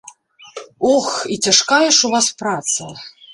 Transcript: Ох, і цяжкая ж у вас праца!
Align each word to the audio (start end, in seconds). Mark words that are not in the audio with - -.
Ох, 0.93 1.09
і 1.35 1.37
цяжкая 1.49 1.87
ж 1.99 2.09
у 2.09 2.11
вас 2.15 2.31
праца! 2.41 2.89